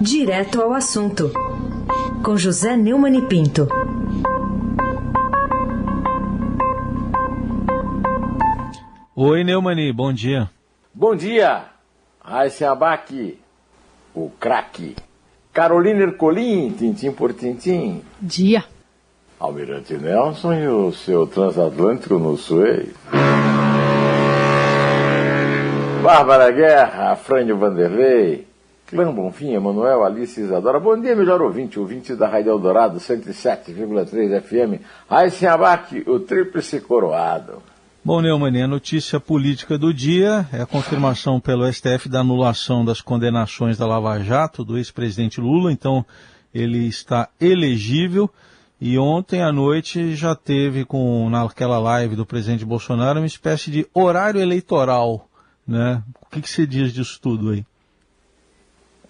[0.00, 1.32] Direto ao assunto,
[2.22, 3.66] com José Neumann e Pinto.
[9.16, 10.48] Oi, Neumani, bom dia.
[10.94, 11.64] Bom dia,
[12.20, 13.40] Raíssa Abac,
[14.14, 14.94] o craque.
[15.52, 18.00] Carolina Ercolim, tintim por tintim.
[18.20, 18.64] Dia.
[19.40, 22.94] Almirante Nelson e o seu transatlântico no Suez.
[26.04, 28.47] Bárbara Guerra, Frânio Vanderlei,
[28.88, 30.80] Clã Bonfim, Emanuel, Alice Isadora.
[30.80, 34.82] Bom dia, melhor ouvinte, ouvinte da Rádio Eldorado, 107,3 FM.
[35.06, 37.62] Raíssa Abac, o tríplice coroado.
[38.02, 43.02] Bom, Neumann, a notícia política do dia é a confirmação pelo STF da anulação das
[43.02, 46.02] condenações da Lava Jato do ex-presidente Lula, então
[46.54, 48.30] ele está elegível.
[48.80, 53.86] E ontem à noite já teve com naquela live do presidente Bolsonaro uma espécie de
[53.92, 55.28] horário eleitoral,
[55.66, 56.02] né?
[56.22, 57.66] O que, que você diz disso tudo aí?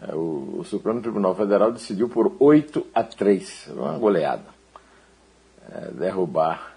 [0.00, 4.44] É, o, o, Supremo Tribunal Federal decidiu por 8 a 3, uma goleada,
[5.72, 6.76] é, derrubar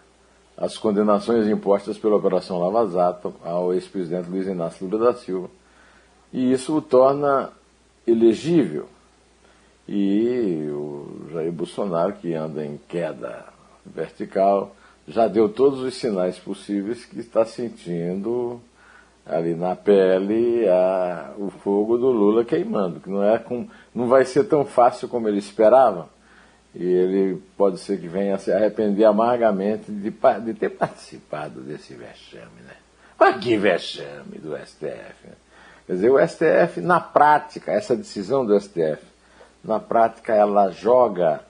[0.57, 5.49] as condenações impostas pela Operação Lava Jato ao ex-presidente Luiz Inácio Lula da Silva.
[6.33, 7.51] E isso o torna
[8.05, 8.87] elegível.
[9.87, 13.45] E o Jair Bolsonaro, que anda em queda
[13.85, 14.75] vertical,
[15.07, 18.61] já deu todos os sinais possíveis que está sentindo
[19.25, 24.25] ali na pele a, o fogo do Lula queimando, que não, é com, não vai
[24.25, 26.09] ser tão fácil como ele esperava
[26.73, 32.61] e ele pode ser que venha se arrepender amargamente de, de ter participado desse vexame,
[32.65, 32.75] né?
[33.19, 35.33] Mas que vexame do STF, né?
[35.85, 39.03] Quer dizer, o STF, na prática, essa decisão do STF,
[39.63, 41.41] na prática, ela joga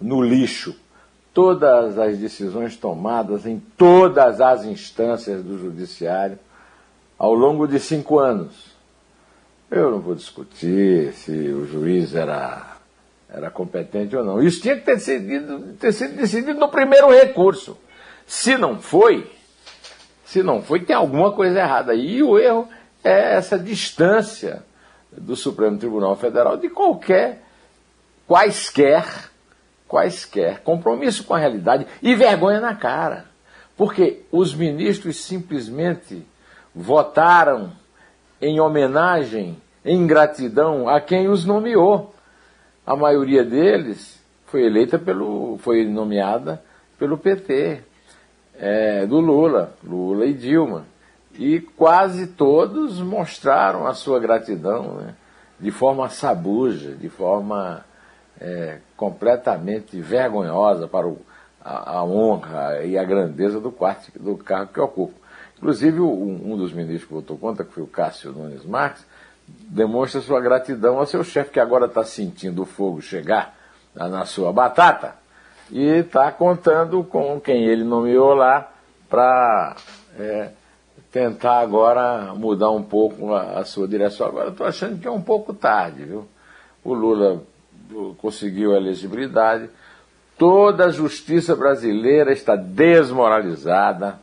[0.00, 0.76] no lixo
[1.34, 6.38] todas as decisões tomadas em todas as instâncias do judiciário
[7.20, 8.74] ao longo de cinco anos.
[9.70, 12.78] Eu não vou discutir se o juiz era
[13.28, 14.42] era competente ou não.
[14.42, 17.78] Isso tinha que ter sido, ter sido decidido no primeiro recurso.
[18.26, 19.30] Se não foi,
[20.24, 21.94] se não foi, tem alguma coisa errada.
[21.94, 22.66] E o erro
[23.04, 24.64] é essa distância
[25.12, 27.42] do Supremo Tribunal Federal de qualquer,
[28.26, 29.04] quaisquer,
[29.86, 33.26] quaisquer compromisso com a realidade e vergonha na cara.
[33.76, 36.26] Porque os ministros simplesmente
[36.74, 37.72] votaram
[38.40, 42.14] em homenagem, em gratidão a quem os nomeou
[42.90, 46.60] a maioria deles foi eleita pelo, foi nomeada
[46.98, 47.82] pelo PT,
[48.58, 50.84] é, do Lula, Lula e Dilma.
[51.38, 55.14] E quase todos mostraram a sua gratidão né,
[55.60, 57.84] de forma sabuja, de forma
[58.40, 61.20] é, completamente vergonhosa para o,
[61.64, 65.19] a, a, honra e a grandeza do, quarto, do cargo que ocupa.
[65.60, 69.04] Inclusive, um, um dos ministros que votou contra, que foi o Cássio Nunes Marques,
[69.46, 73.54] demonstra sua gratidão ao seu chefe, que agora está sentindo o fogo chegar
[73.94, 75.16] na sua batata
[75.70, 78.72] e está contando com quem ele nomeou lá
[79.08, 79.76] para
[80.18, 80.50] é,
[81.12, 84.28] tentar agora mudar um pouco a, a sua direção.
[84.28, 86.26] Agora estou achando que é um pouco tarde, viu?
[86.82, 87.42] O Lula
[88.18, 89.68] conseguiu a elegibilidade,
[90.38, 94.18] toda a justiça brasileira está desmoralizada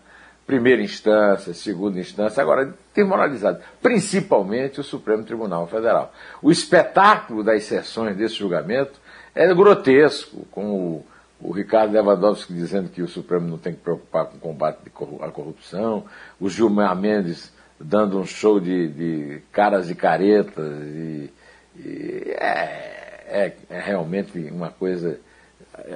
[0.48, 6.14] primeira instância, segunda instância, agora desmoralizado, principalmente o Supremo Tribunal Federal.
[6.42, 8.98] O espetáculo das sessões desse julgamento
[9.36, 11.06] é grotesco, com o,
[11.42, 14.80] o Ricardo Lewandowski dizendo que o Supremo não tem que preocupar com o combate
[15.20, 16.06] à corrupção,
[16.40, 21.30] o Gilmar Mendes dando um show de, de caras e caretas, e,
[21.76, 25.20] e é, é, é realmente uma coisa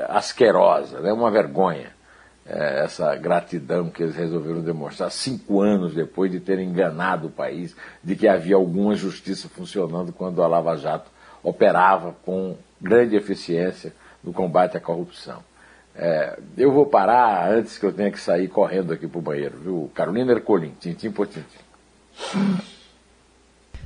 [0.09, 1.13] asquerosa, é né?
[1.13, 2.00] uma vergonha
[2.53, 7.73] é, essa gratidão que eles resolveram demonstrar cinco anos depois de terem enganado o país
[8.03, 11.09] de que havia alguma justiça funcionando quando a Lava Jato
[11.41, 15.41] operava com grande eficiência no combate à corrupção.
[15.95, 19.57] É, eu vou parar antes que eu tenha que sair correndo aqui para o banheiro,
[19.57, 19.91] viu?
[19.95, 21.59] Carolina Ercolim, tintim por tintim.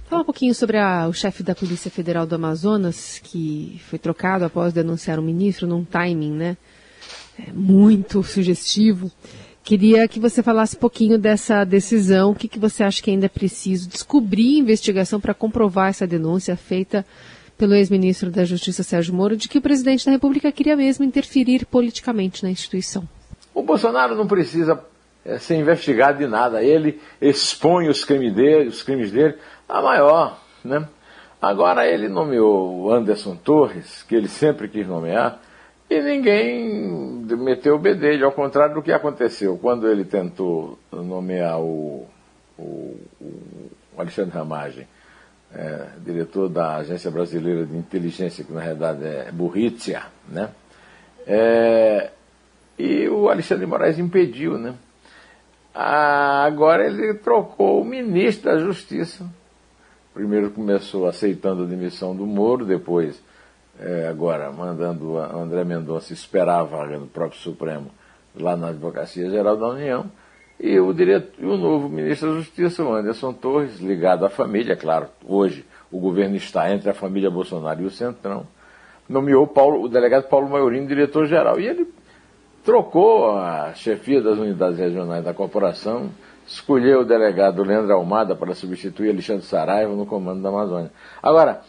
[0.06, 4.44] Fala um pouquinho sobre a, o chefe da Polícia Federal do Amazonas, que foi trocado
[4.44, 6.58] após denunciar um ministro num timing, né?
[7.40, 9.11] É, muito sugestivo.
[9.64, 13.26] Queria que você falasse um pouquinho dessa decisão, o que, que você acha que ainda
[13.26, 17.05] é preciso descobrir investigação para comprovar essa denúncia feita
[17.58, 21.66] pelo ex-ministro da Justiça Sérgio Moro de que o presidente da República queria mesmo interferir
[21.66, 23.08] politicamente na instituição.
[23.53, 24.84] O Bolsonaro não precisa
[25.23, 26.64] é, ser investigado de nada.
[26.64, 29.35] Ele expõe os crimes dele, os crimes dele
[29.67, 30.40] a maior.
[30.64, 30.88] Né?
[31.41, 35.40] Agora ele nomeou o Anderson Torres, que ele sempre quis nomear,
[35.90, 42.08] e ninguém meteu o bedelho, ao contrário do que aconteceu quando ele tentou nomear o,
[42.58, 44.87] o, o Alexandre Ramagem
[45.53, 50.49] é, diretor da Agência Brasileira de Inteligência, que na realidade é Burritia, né?
[51.26, 52.11] É,
[52.78, 54.76] e o Alexandre de Moraes impediu, né?
[55.73, 59.26] Ah, agora ele trocou o ministro da Justiça.
[60.14, 63.22] Primeiro começou aceitando a demissão do Moro, depois,
[63.80, 67.92] é, agora, mandando André Mendonça esperar a vaga no próprio Supremo,
[68.36, 70.10] lá na Advocacia Geral da União.
[70.60, 74.76] E o, diretor, o novo ministro da Justiça, o Anderson Torres, ligado à família, é
[74.76, 78.48] claro, hoje o governo está entre a família Bolsonaro e o Centrão,
[79.08, 81.60] nomeou Paulo, o delegado Paulo Maiorino diretor-geral.
[81.60, 81.94] E ele
[82.64, 86.10] trocou a chefia das unidades regionais da corporação,
[86.48, 90.92] escolheu o delegado Leandro Almada para substituir Alexandre Saraiva no comando da Amazônia.
[91.22, 91.62] Agora,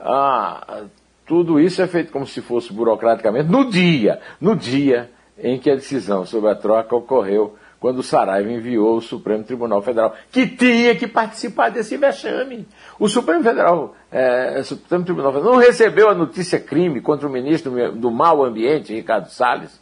[0.00, 0.84] ah,
[1.26, 5.74] tudo isso é feito como se fosse burocraticamente no dia, no dia em que a
[5.74, 10.94] decisão sobre a troca ocorreu quando o Saraiva enviou o Supremo Tribunal Federal, que tinha
[10.94, 12.64] que participar desse vexame.
[12.96, 17.92] O Supremo Federal, é, Supremo Tribunal Federal não recebeu a notícia crime contra o ministro
[17.92, 19.80] do Mau Ambiente, Ricardo Salles,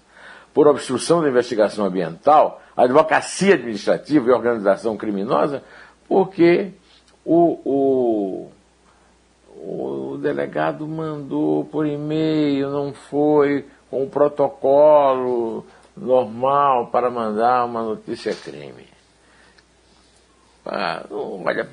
[0.54, 5.62] por obstrução da investigação ambiental, advocacia administrativa e organização criminosa,
[6.08, 6.72] porque
[7.22, 8.50] o, o,
[9.62, 15.66] o delegado mandou por e-mail, não foi com o protocolo
[15.96, 18.86] normal para mandar uma notícia crime.
[20.64, 21.68] Ah, olha,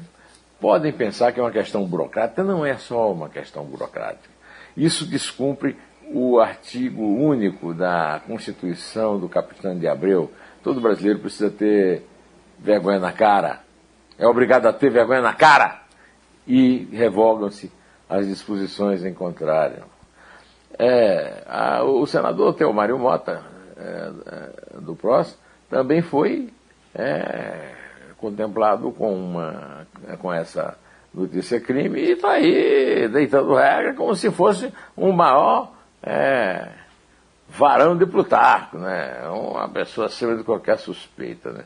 [0.59, 4.29] podem pensar que é uma questão burocrática, não é só uma questão burocrática.
[4.75, 5.77] Isso descumpre
[6.11, 10.31] o artigo único da Constituição do Capitão de Abreu.
[10.63, 12.05] Todo brasileiro precisa ter
[12.59, 13.61] vergonha na cara.
[14.17, 15.81] É obrigado a ter vergonha na cara.
[16.47, 17.71] E revogam-se
[18.09, 19.83] as disposições em contrário.
[20.77, 23.43] É, a, o senador Teomário Mota
[23.75, 25.37] é, é, do PROS
[25.69, 26.53] também foi
[26.93, 27.71] é,
[28.17, 29.87] contemplado com, uma,
[30.19, 30.77] com essa
[31.13, 35.71] notícia crime e está aí deitando regra como se fosse um maior
[36.03, 36.69] é,
[37.49, 39.27] varão de Plutarco, né?
[39.29, 41.51] uma pessoa acima de qualquer suspeita.
[41.51, 41.63] Né?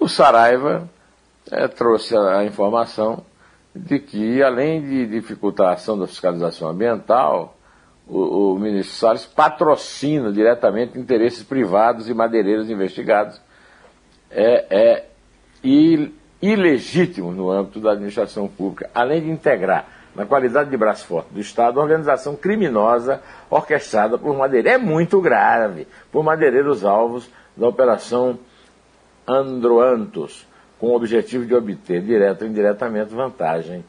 [0.00, 0.88] O Saraiva
[1.50, 3.24] é, trouxe a, a informação
[3.74, 7.56] de que, além de dificultar a ação da fiscalização ambiental,
[8.06, 13.40] o, o ministro Salles patrocina diretamente interesses privados e madeireiros investigados.
[14.30, 15.04] É, é
[16.40, 21.40] ilegítimo no âmbito da administração pública, além de integrar, na qualidade de braço forte do
[21.40, 24.80] Estado, organização criminosa orquestrada por madeireiros.
[24.80, 28.38] É muito grave, por madeireiros alvos da Operação
[29.26, 30.46] Androantos,
[30.78, 33.84] com o objetivo de obter, direto ou indiretamente, vantagem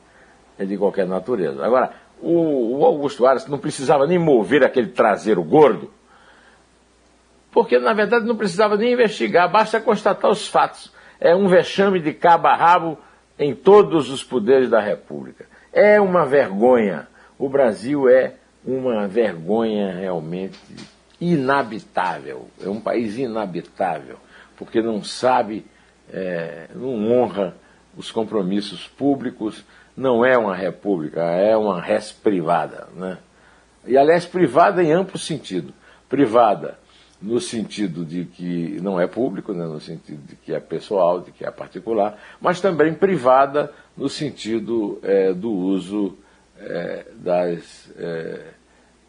[0.57, 1.65] de qualquer natureza.
[1.65, 1.91] Agora,
[2.21, 5.91] o, o Augusto Aras não precisava nem mover aquele traseiro gordo,
[7.51, 10.91] porque na verdade não precisava nem investigar, basta constatar os fatos.
[11.19, 12.97] É um vexame de cabo a rabo
[13.37, 15.45] em todos os poderes da República.
[15.71, 17.07] É uma vergonha.
[17.37, 20.59] O Brasil é uma vergonha realmente
[21.19, 22.47] inabitável.
[22.63, 24.17] É um país inabitável,
[24.57, 25.65] porque não sabe,
[26.11, 27.55] é, não honra
[27.97, 29.63] os compromissos públicos,
[29.95, 32.87] não é uma república, é uma res privada.
[32.95, 33.17] Né?
[33.85, 35.73] E, aliás, privada em amplo sentido.
[36.07, 36.77] Privada
[37.21, 39.65] no sentido de que não é público, né?
[39.65, 44.99] no sentido de que é pessoal, de que é particular, mas também privada no sentido
[45.03, 46.17] é, do uso
[46.57, 48.41] é, das, é,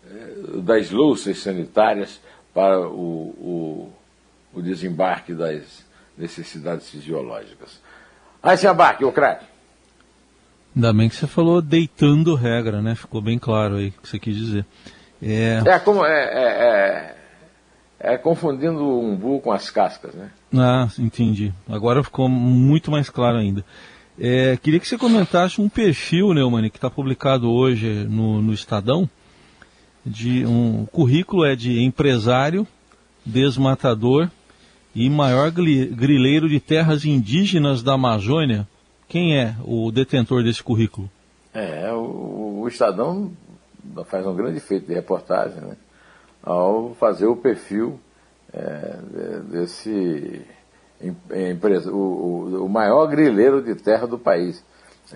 [0.04, 2.20] é das louças sanitárias
[2.52, 3.92] para o, o,
[4.54, 5.88] o desembarque das
[6.20, 7.80] necessidades fisiológicas.
[8.42, 9.46] Aí se abarque, o craque.
[10.74, 12.94] Ainda bem que você falou deitando regra, né?
[12.94, 14.66] Ficou bem claro aí o que você quis dizer.
[15.22, 17.16] É, é como é, é,
[18.00, 20.30] é, é confundindo o umbu com as cascas, né?
[20.54, 21.52] Ah, entendi.
[21.68, 23.64] Agora ficou muito mais claro ainda.
[24.18, 29.08] É, queria que você comentasse um perfil, Neumann, que está publicado hoje no, no Estadão.
[30.04, 32.66] De um currículo é de empresário,
[33.24, 34.30] desmatador
[34.94, 38.66] e maior grileiro de terras indígenas da Amazônia.
[39.08, 41.10] Quem é o detentor desse currículo?
[41.52, 43.32] É, o, o Estadão
[44.06, 45.76] faz um grande feito de reportagem, né?
[46.42, 48.00] Ao fazer o perfil
[48.52, 48.96] é,
[49.50, 50.42] desse
[51.02, 54.62] empresa, o, o, maior grileiro de terra do país.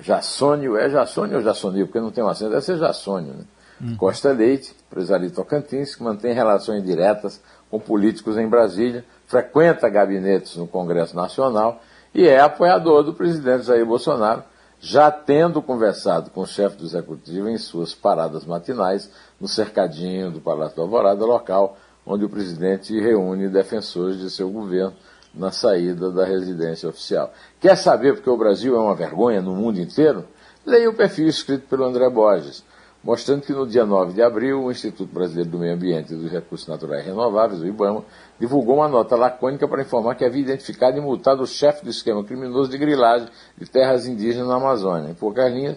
[0.00, 1.86] Jassônio, é Jassônio ou Jassonio?
[1.86, 3.44] Porque não tem um acento, deve ser Jassônio, né?
[3.82, 3.96] Hum.
[3.96, 7.40] Costa Leite, empresário Tocantins, que mantém relações diretas
[7.70, 11.82] com políticos em Brasília, frequenta gabinetes no Congresso Nacional
[12.14, 14.44] e é apoiador do presidente Jair Bolsonaro,
[14.78, 19.10] já tendo conversado com o chefe do executivo em suas paradas matinais
[19.40, 21.76] no cercadinho do Palácio do Alvorada, local
[22.06, 24.94] onde o presidente reúne defensores de seu governo
[25.34, 27.32] na saída da residência oficial.
[27.58, 30.24] Quer saber porque o Brasil é uma vergonha no mundo inteiro?
[30.64, 32.62] Leia o perfil escrito pelo André Borges,
[33.04, 36.32] mostrando que no dia 9 de abril, o Instituto Brasileiro do Meio Ambiente e dos
[36.32, 38.02] Recursos Naturais Renováveis, o IBAMA,
[38.40, 42.24] divulgou uma nota lacônica para informar que havia identificado e multado o chefe do esquema
[42.24, 45.10] criminoso de grilagem de terras indígenas na Amazônia.
[45.10, 45.76] Em poucas linhas,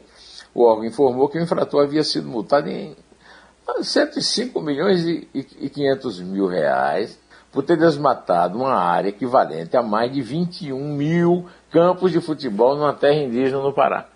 [0.56, 2.96] o órgão informou que o infrator havia sido multado em
[3.82, 7.20] 105 milhões e 500 mil reais
[7.52, 12.94] por ter desmatado uma área equivalente a mais de 21 mil campos de futebol numa
[12.94, 14.08] terra indígena no Pará.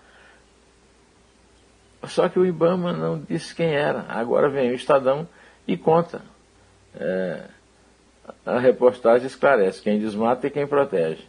[2.04, 4.04] Só que o Ibama não disse quem era.
[4.08, 5.26] Agora vem o Estadão
[5.66, 6.22] e conta.
[6.94, 7.42] É,
[8.44, 11.24] a reportagem esclarece quem desmata e quem protege.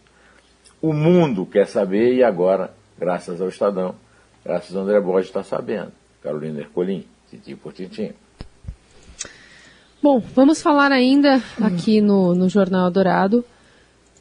[0.82, 3.96] O mundo quer saber e agora, graças ao Estadão,
[4.44, 5.92] graças ao André Borges, está sabendo.
[6.22, 8.12] Carolina Ercolim, tintim por tintim.
[10.02, 13.46] Bom, vamos falar ainda aqui no, no Jornal Dourado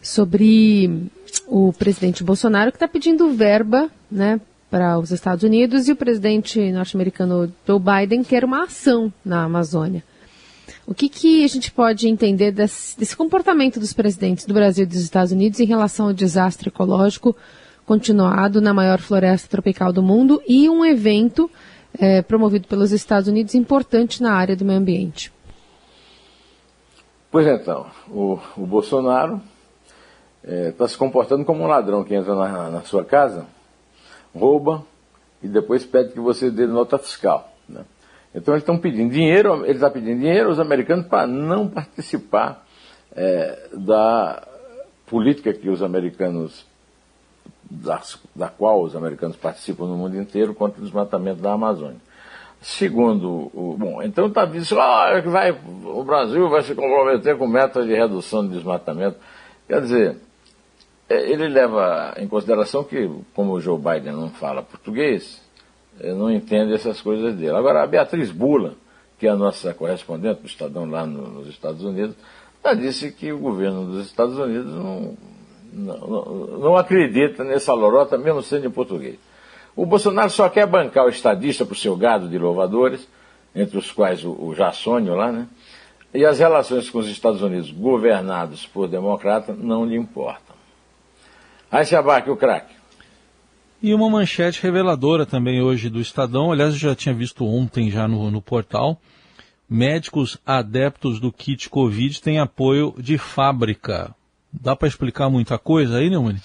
[0.00, 1.10] sobre
[1.46, 4.40] o presidente Bolsonaro que está pedindo verba né,
[4.72, 10.02] para os Estados Unidos e o presidente norte-americano Joe Biden quer uma ação na Amazônia.
[10.86, 14.86] O que, que a gente pode entender desse, desse, comportamento dos presidentes do Brasil e
[14.86, 17.36] dos Estados Unidos em relação ao desastre ecológico
[17.84, 21.50] continuado na maior floresta tropical do mundo e um evento
[21.98, 25.30] é, promovido pelos Estados Unidos importante na área do meio ambiente?
[27.30, 29.38] Pois então, o, o Bolsonaro
[30.42, 33.46] está é, se comportando como um ladrão que entra na, na sua casa
[34.34, 34.84] rouba
[35.42, 37.52] e depois pede que você dê nota fiscal.
[37.68, 37.84] Né?
[38.34, 42.64] Então eles estão pedindo dinheiro, ele está pedindo dinheiro aos americanos para não participar
[43.14, 44.46] é, da
[45.06, 46.64] política que os americanos,
[47.70, 48.00] da,
[48.34, 52.00] da qual os americanos participam no mundo inteiro contra o desmatamento da Amazônia.
[52.62, 53.76] Segundo o.
[53.76, 58.46] Bom, então está dizendo ah, vai, o Brasil vai se comprometer com metas de redução
[58.46, 59.16] de desmatamento.
[59.66, 60.16] Quer dizer,
[61.12, 65.40] ele leva em consideração que, como o Joe Biden não fala português,
[66.00, 67.54] não entende essas coisas dele.
[67.54, 68.74] Agora, a Beatriz Bula,
[69.18, 72.16] que é a nossa correspondente do Estadão lá no, nos Estados Unidos,
[72.62, 75.16] ela disse que o governo dos Estados Unidos não,
[75.72, 79.18] não, não acredita nessa lorota, mesmo sendo em português.
[79.74, 83.08] O Bolsonaro só quer bancar o estadista para o seu gado de louvadores,
[83.54, 85.46] entre os quais o, o Jassônio lá, né?
[86.14, 90.51] E as relações com os Estados Unidos, governados por democrata, não lhe importam.
[91.72, 92.74] Aí se abaque o craque.
[93.82, 98.06] E uma manchete reveladora também hoje do Estadão, aliás, eu já tinha visto ontem já
[98.06, 99.00] no, no portal.
[99.68, 104.14] Médicos adeptos do kit Covid têm apoio de fábrica.
[104.52, 106.36] Dá para explicar muita coisa aí, Neumann?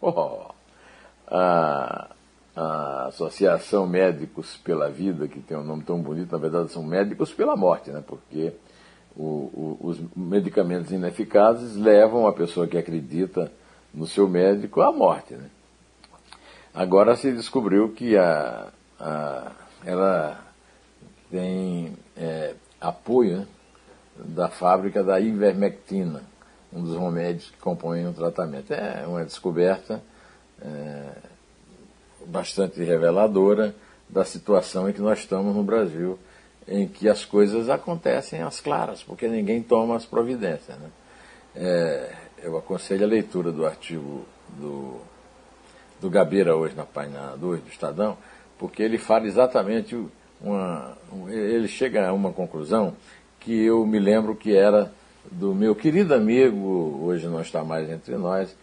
[0.00, 0.50] Oh,
[1.28, 2.10] a,
[2.56, 7.32] a Associação Médicos pela Vida, que tem um nome tão bonito, na verdade são médicos
[7.32, 8.02] pela morte, né?
[8.04, 8.52] Porque
[9.16, 13.52] o, o, os medicamentos ineficazes levam a pessoa que acredita
[13.94, 15.34] no seu médico a morte.
[15.34, 15.48] Né?
[16.74, 19.52] Agora se descobriu que a, a
[19.84, 20.42] ela
[21.30, 23.46] tem é, apoio né,
[24.16, 26.22] da fábrica da ivermectina,
[26.72, 28.72] um dos remédios que compõem o tratamento.
[28.72, 30.02] É uma descoberta
[30.60, 31.10] é,
[32.26, 33.74] bastante reveladora
[34.08, 36.18] da situação em que nós estamos no Brasil,
[36.66, 40.78] em que as coisas acontecem às claras, porque ninguém toma as providências.
[40.78, 40.88] Né?
[41.56, 44.26] É, eu aconselho a leitura do artigo
[44.58, 45.00] do,
[46.00, 48.18] do Gabeira hoje na página 2 do Estadão,
[48.58, 49.98] porque ele fala exatamente
[50.40, 50.96] uma.
[51.28, 52.94] Ele chega a uma conclusão
[53.40, 54.92] que eu me lembro que era
[55.32, 58.54] do meu querido amigo, hoje não está mais entre nós,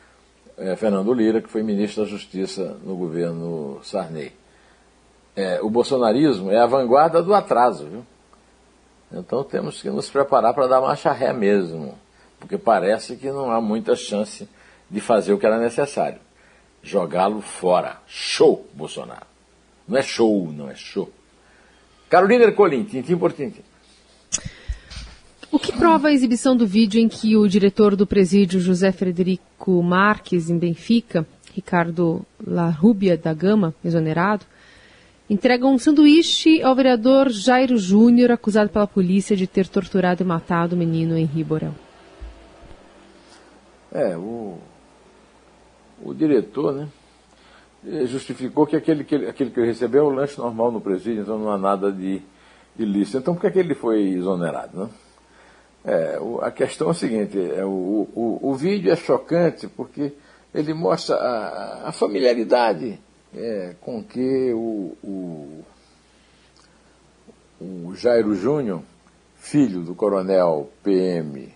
[0.58, 4.32] é, Fernando Lira, que foi ministro da Justiça no governo Sarney.
[5.36, 8.06] É, o bolsonarismo é a vanguarda do atraso, viu?
[9.12, 11.98] Então temos que nos preparar para dar marcha ré mesmo
[12.42, 14.50] porque parece que não há muita chance
[14.90, 16.20] de fazer o que era necessário.
[16.82, 18.02] Jogá-lo fora.
[18.08, 19.28] Show, Bolsonaro.
[19.88, 21.10] Não é show, não é show.
[22.10, 23.62] Carolina Ercolim, tintim por tintim.
[25.52, 29.84] O que prova a exibição do vídeo em que o diretor do presídio José Frederico
[29.84, 34.46] Marques, em Benfica, Ricardo Larrubia da Gama, exonerado,
[35.30, 40.76] entrega um sanduíche ao vereador Jairo Júnior, acusado pela polícia de ter torturado e matado
[40.76, 41.76] o menino Henri Borel?
[43.92, 44.58] É, o,
[46.04, 46.90] o diretor, né?
[48.06, 51.52] Justificou que aquele, que aquele que recebeu é o lanche normal no presídio, então não
[51.52, 52.22] há nada de
[52.78, 53.18] ilícito.
[53.18, 54.80] Então por que, é que ele foi exonerado?
[54.80, 54.90] Né?
[55.84, 60.14] É, o, a questão é a seguinte, é, o, o, o vídeo é chocante porque
[60.54, 63.00] ele mostra a, a familiaridade
[63.36, 65.66] é, com que o, o,
[67.60, 68.84] o Jairo Júnior,
[69.38, 71.52] filho do coronel PM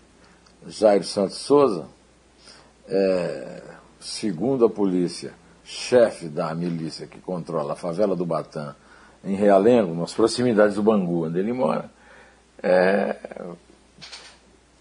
[0.68, 1.88] Jairo Santos Souza,
[2.88, 3.62] é,
[4.00, 8.76] segundo a polícia, chefe da milícia que controla a favela do Batã,
[9.24, 11.90] em Realengo, nas proximidades do Bangu, onde ele mora,
[12.62, 13.16] é,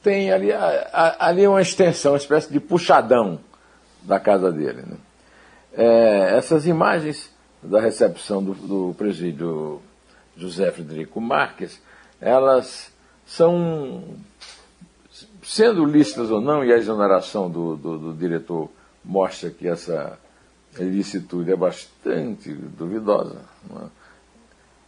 [0.03, 0.51] tem ali,
[0.93, 3.41] ali uma extensão, uma espécie de puxadão
[4.03, 4.83] da casa dele.
[4.83, 4.97] Né?
[5.73, 7.31] É, essas imagens
[7.63, 9.81] da recepção do, do presídio
[10.37, 11.81] José Frederico Marques,
[12.21, 12.93] elas
[13.27, 14.05] são,
[15.45, 18.71] sendo lícitas ou não, e a exoneração do, do, do diretor
[19.05, 20.19] mostra que essa
[20.79, 23.41] ilicitude é bastante duvidosa.
[23.77, 23.87] É?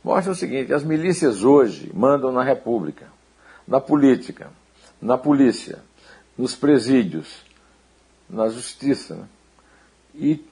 [0.03, 3.07] Mostra o seguinte: as milícias hoje mandam na República,
[3.67, 4.51] na política,
[5.01, 5.79] na polícia,
[6.37, 7.43] nos presídios,
[8.29, 9.15] na justiça.
[9.15, 9.29] Né?
[10.15, 10.45] E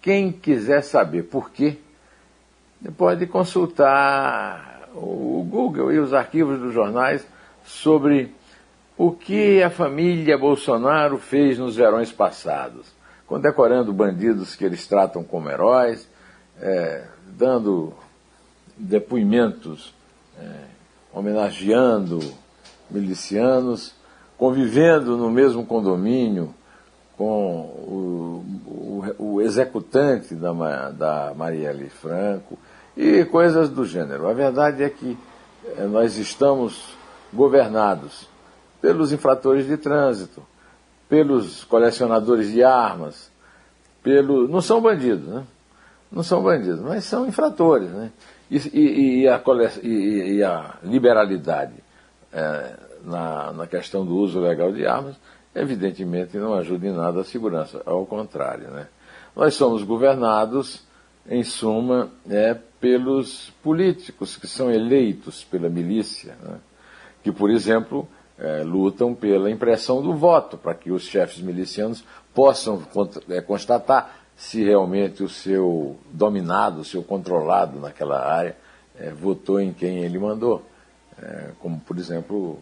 [0.00, 1.78] quem quiser saber por quê,
[2.96, 7.26] pode consultar o Google e os arquivos dos jornais
[7.64, 8.32] sobre
[8.96, 12.86] o que a família Bolsonaro fez nos verões passados,
[13.26, 16.08] condecorando bandidos que eles tratam como heróis,
[16.60, 17.92] é, dando
[18.76, 19.92] depoimentos,
[20.38, 20.50] é,
[21.12, 22.20] homenageando
[22.88, 23.94] milicianos,
[24.38, 26.54] convivendo no mesmo condomínio
[27.16, 32.58] com o, o, o executante da, da Marielle Franco
[32.96, 34.28] e coisas do gênero.
[34.28, 35.16] A verdade é que
[35.76, 36.96] é, nós estamos
[37.32, 38.28] governados
[38.84, 40.42] pelos infratores de trânsito,
[41.08, 43.32] pelos colecionadores de armas,
[44.02, 45.42] pelo não são bandidos, né?
[46.12, 48.12] Não são bandidos, mas são infratores, né?
[48.50, 49.42] E, e, e, a,
[49.82, 51.72] e a, liberalidade
[52.30, 55.16] é, na, na questão do uso legal de armas,
[55.54, 58.86] evidentemente não ajuda em nada a segurança, ao contrário, né?
[59.34, 60.84] Nós somos governados,
[61.26, 66.58] em suma, é, pelos políticos que são eleitos pela milícia, né?
[67.22, 68.06] que, por exemplo,
[68.38, 72.82] é, lutam pela impressão do voto, para que os chefes milicianos possam
[73.28, 78.56] é, constatar se realmente o seu dominado, o seu controlado naquela área
[78.98, 80.62] é, votou em quem ele mandou.
[81.20, 82.58] É, como, por exemplo,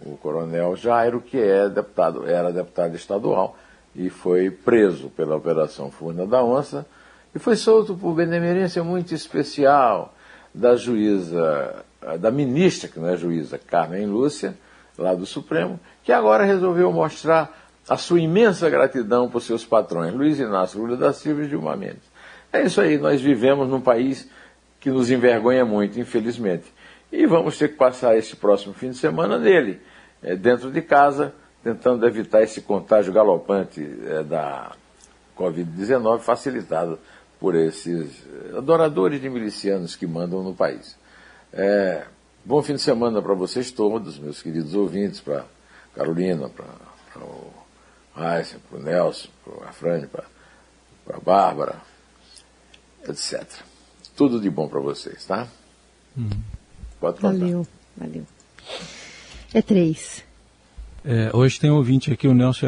[0.00, 3.56] o coronel Jairo, que é deputado, era deputado estadual
[3.94, 6.86] e foi preso pela Operação Furna da Onça
[7.34, 10.14] e foi solto por benemerência muito especial
[10.54, 11.84] da juíza,
[12.18, 14.54] da ministra, que não é juíza, Carmen Lúcia,
[15.02, 20.38] lá do Supremo, que agora resolveu mostrar a sua imensa gratidão por seus patrões, Luiz
[20.38, 22.10] Inácio Lula da Silva e Dilma Mendes.
[22.52, 24.28] É isso aí, nós vivemos num país
[24.78, 26.72] que nos envergonha muito, infelizmente.
[27.10, 29.80] E vamos ter que passar esse próximo fim de semana nele,
[30.22, 34.72] é, dentro de casa, tentando evitar esse contágio galopante é, da
[35.36, 36.98] Covid-19, facilitado
[37.40, 38.24] por esses
[38.56, 40.96] adoradores de milicianos que mandam no país.
[41.52, 42.04] É,
[42.44, 45.44] bom fim de semana para vocês todos, meus queridos ouvintes, para
[45.94, 47.52] Carolina, para o
[48.14, 51.76] Raíssa, para o Nelson, para o Afrânio, para a Bárbara,
[53.08, 53.44] etc.
[54.16, 55.48] Tudo de bom para vocês, tá?
[56.16, 56.30] Uhum.
[57.00, 57.38] Pode contar.
[57.38, 58.26] Valeu, valeu.
[59.54, 60.24] É três.
[61.04, 62.66] É, hoje tem um ouvinte aqui, o Nelson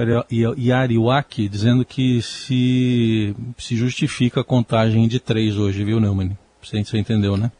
[0.58, 6.36] Yariwaki, dizendo que se, se justifica a contagem de três hoje, viu, Neumann?
[6.60, 7.52] Você, você entendeu, né?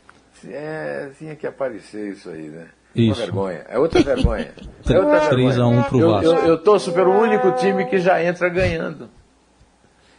[0.49, 2.67] É, tinha que aparecer isso aí, né?
[2.95, 3.21] Isso.
[3.21, 3.65] Uma vergonha.
[3.69, 4.53] É outra vergonha.
[4.87, 6.27] É outra 3 a 1 pro Vasco.
[6.27, 9.09] Eu, eu, eu torço pelo único time que já entra ganhando.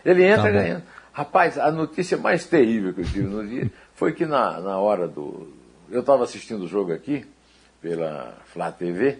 [0.03, 0.83] Ele entra tá ganhando.
[1.13, 5.07] Rapaz, a notícia mais terrível que eu tive no dia foi que na, na hora
[5.07, 5.53] do.
[5.89, 7.25] Eu estava assistindo o jogo aqui,
[7.79, 9.19] pela Flá TV,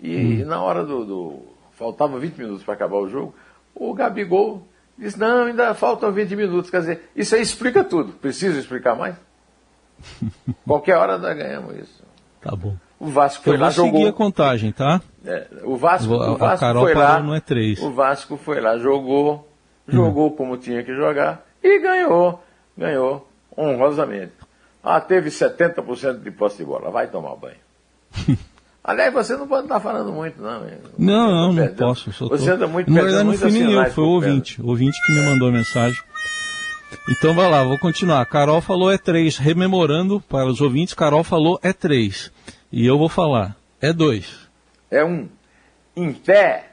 [0.00, 0.20] e, hum.
[0.20, 1.42] e na hora do, do.
[1.72, 3.34] Faltava 20 minutos para acabar o jogo,
[3.74, 4.62] o Gabigol
[4.96, 6.70] disse: Não, ainda faltam 20 minutos.
[6.70, 8.12] Quer dizer, isso aí explica tudo.
[8.12, 9.16] Preciso explicar mais?
[10.66, 12.02] Qualquer hora nós ganhamos isso.
[12.40, 12.76] Tá bom.
[12.98, 15.00] O Vasco foi eu lá vou seguir a contagem, tá?
[15.24, 17.20] É, o Vasco, o Vasco a Carol foi lá.
[17.20, 17.80] Não é três.
[17.80, 19.48] O Vasco foi lá, jogou,
[19.88, 20.36] jogou hum.
[20.36, 22.42] como tinha que jogar e ganhou,
[22.76, 24.32] ganhou honrosamente.
[24.82, 26.90] Ah, teve 70% de posse de bola.
[26.90, 27.56] Vai tomar banho.
[28.84, 30.60] Aliás, você não pode estar falando muito, não.
[30.98, 32.10] Não, não, não posso.
[32.10, 32.52] Você tô...
[32.52, 34.60] anda muito Na verdade, não fui nem eu, foi o ouvinte.
[34.60, 36.00] O ouvinte que me mandou a mensagem.
[37.08, 38.24] Então vai lá, vou continuar.
[38.26, 39.36] Carol falou é três.
[39.36, 42.30] Rememorando para os ouvintes, Carol falou é três.
[42.70, 44.48] E eu vou falar, é dois.
[44.90, 45.28] É um.
[45.96, 46.66] Em pé.